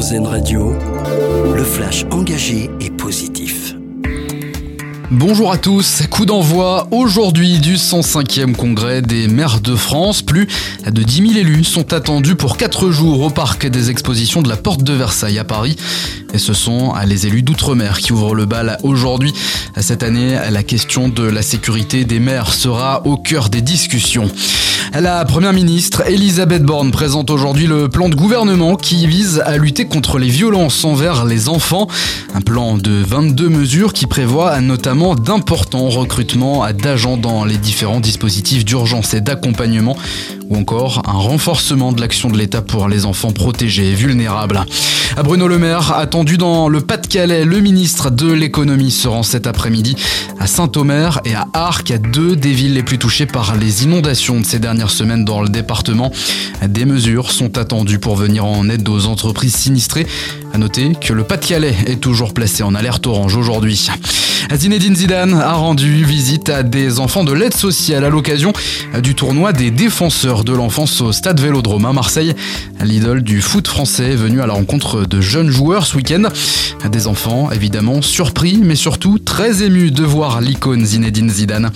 [0.00, 0.72] RZN Radio,
[1.54, 3.74] le flash engagé et positif.
[5.10, 10.22] Bonjour à tous, coup d'envoi aujourd'hui du 105e congrès des maires de France.
[10.22, 10.48] Plus
[10.86, 14.56] de 10 000 élus sont attendus pour 4 jours au parc des expositions de la
[14.56, 15.76] Porte de Versailles à Paris.
[16.32, 19.34] Et ce sont les élus d'outre-mer qui ouvrent le bal aujourd'hui.
[19.76, 24.30] Cette année, la question de la sécurité des maires sera au cœur des discussions.
[24.98, 29.84] La première ministre Elisabeth Borne présente aujourd'hui le plan de gouvernement qui vise à lutter
[29.84, 31.86] contre les violences envers les enfants.
[32.34, 38.64] Un plan de 22 mesures qui prévoit notamment d'importants recrutements d'agents dans les différents dispositifs
[38.64, 39.96] d'urgence et d'accompagnement
[40.50, 44.60] ou encore un renforcement de l'action de l'État pour les enfants protégés et vulnérables.
[45.16, 49.46] À Bruno Le Maire, attendu dans le Pas-de-Calais, le ministre de l'économie se rend cet
[49.46, 49.96] après-midi
[50.38, 54.44] à Saint-Omer et à Arc, deux des villes les plus touchées par les inondations de
[54.44, 56.12] ces dernières semaines dans le département.
[56.66, 60.06] Des mesures sont attendues pour venir en aide aux entreprises sinistrées.
[60.52, 63.88] À noter que le Pas-de-Calais est toujours placé en alerte orange aujourd'hui.
[64.56, 68.52] Zinedine Zidane a rendu visite à des enfants de l'aide sociale à l'occasion
[69.00, 72.34] du tournoi des défenseurs de l'enfance au stade Vélodrome à Marseille.
[72.82, 76.24] L'idole du foot français est venu à la rencontre de jeunes joueurs ce week-end.
[76.90, 81.70] Des enfants évidemment surpris mais surtout très émus de voir l'icône Zinedine Zidane.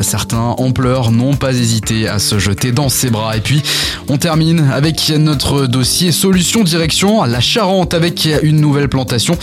[0.00, 3.36] Certains en pleurs n'ont pas hésité à se jeter dans ses bras.
[3.36, 3.62] Et puis
[4.08, 9.38] on termine avec notre dossier solution direction la Charente avec une nouvelle plantation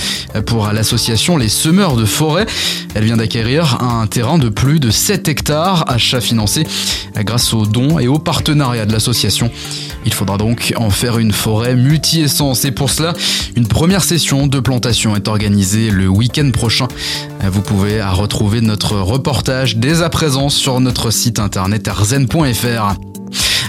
[0.46, 2.46] pour l'association Les Semeurs de Forêt.
[2.94, 6.66] Elle vient d'acquérir un terrain de plus de 7 hectares, achat financé
[7.18, 9.52] grâce aux dons et au partenariat de l'association.
[10.06, 13.14] Il faudra donc en faire une forêt multi-essence et pour cela,
[13.56, 16.88] une première session de plantation est organisée le week-end prochain.
[17.44, 22.96] Vous pouvez retrouver notre reportage dès à présent sur notre site internet arzen.fr.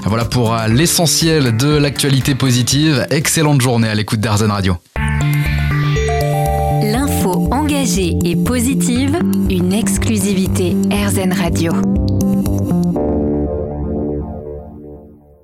[0.04, 3.06] Voilà pour l'essentiel de l'actualité positive.
[3.10, 4.76] Excellente journée à l'écoute d'Arzen Radio
[7.36, 9.18] engagée et positive,
[9.50, 11.72] une exclusivité RZN Radio.